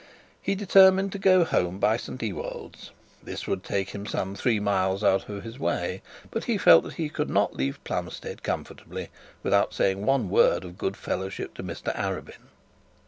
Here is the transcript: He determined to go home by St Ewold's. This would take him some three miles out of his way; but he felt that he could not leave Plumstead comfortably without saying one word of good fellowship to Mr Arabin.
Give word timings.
He 0.41 0.55
determined 0.55 1.11
to 1.11 1.19
go 1.19 1.43
home 1.45 1.77
by 1.77 1.95
St 1.97 2.23
Ewold's. 2.23 2.89
This 3.21 3.45
would 3.45 3.63
take 3.63 3.91
him 3.91 4.07
some 4.07 4.33
three 4.33 4.59
miles 4.59 5.03
out 5.03 5.29
of 5.29 5.43
his 5.43 5.59
way; 5.59 6.01
but 6.31 6.45
he 6.45 6.57
felt 6.57 6.83
that 6.85 6.93
he 6.93 7.07
could 7.07 7.29
not 7.29 7.55
leave 7.55 7.77
Plumstead 7.83 8.41
comfortably 8.41 9.09
without 9.43 9.75
saying 9.75 10.03
one 10.03 10.27
word 10.31 10.63
of 10.63 10.79
good 10.79 10.97
fellowship 10.97 11.53
to 11.53 11.61
Mr 11.63 11.95
Arabin. 11.95 12.49